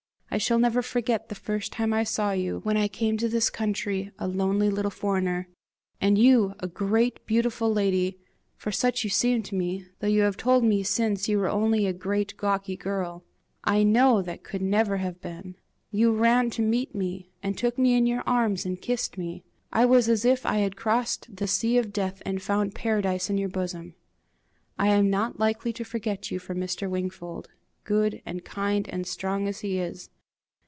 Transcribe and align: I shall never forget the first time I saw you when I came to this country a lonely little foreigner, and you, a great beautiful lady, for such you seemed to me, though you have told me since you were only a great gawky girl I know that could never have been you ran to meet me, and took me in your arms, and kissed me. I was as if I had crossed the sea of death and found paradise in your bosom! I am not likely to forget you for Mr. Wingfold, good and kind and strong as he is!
I 0.33 0.37
shall 0.37 0.59
never 0.59 0.81
forget 0.81 1.27
the 1.27 1.35
first 1.35 1.73
time 1.73 1.91
I 1.91 2.05
saw 2.05 2.31
you 2.31 2.61
when 2.63 2.77
I 2.77 2.87
came 2.87 3.17
to 3.17 3.27
this 3.27 3.49
country 3.49 4.13
a 4.17 4.29
lonely 4.29 4.69
little 4.69 4.89
foreigner, 4.89 5.49
and 5.99 6.17
you, 6.17 6.53
a 6.59 6.69
great 6.69 7.25
beautiful 7.25 7.69
lady, 7.69 8.17
for 8.55 8.71
such 8.71 9.03
you 9.03 9.09
seemed 9.09 9.43
to 9.47 9.55
me, 9.55 9.83
though 9.99 10.07
you 10.07 10.21
have 10.21 10.37
told 10.37 10.63
me 10.63 10.83
since 10.83 11.27
you 11.27 11.37
were 11.37 11.49
only 11.49 11.85
a 11.85 11.91
great 11.91 12.37
gawky 12.37 12.77
girl 12.77 13.25
I 13.65 13.83
know 13.83 14.21
that 14.21 14.41
could 14.41 14.61
never 14.61 14.95
have 14.97 15.19
been 15.19 15.57
you 15.91 16.13
ran 16.15 16.49
to 16.51 16.61
meet 16.61 16.95
me, 16.95 17.29
and 17.43 17.57
took 17.57 17.77
me 17.77 17.95
in 17.95 18.07
your 18.07 18.23
arms, 18.25 18.65
and 18.65 18.81
kissed 18.81 19.17
me. 19.17 19.43
I 19.73 19.83
was 19.83 20.07
as 20.07 20.23
if 20.23 20.45
I 20.45 20.59
had 20.59 20.77
crossed 20.77 21.35
the 21.35 21.45
sea 21.45 21.77
of 21.77 21.91
death 21.91 22.21
and 22.25 22.41
found 22.41 22.73
paradise 22.73 23.29
in 23.29 23.37
your 23.37 23.49
bosom! 23.49 23.95
I 24.79 24.87
am 24.93 25.09
not 25.09 25.39
likely 25.41 25.73
to 25.73 25.83
forget 25.83 26.31
you 26.31 26.39
for 26.39 26.55
Mr. 26.55 26.89
Wingfold, 26.89 27.49
good 27.83 28.21
and 28.25 28.45
kind 28.45 28.87
and 28.87 29.05
strong 29.05 29.49
as 29.49 29.59
he 29.59 29.77
is! 29.77 30.09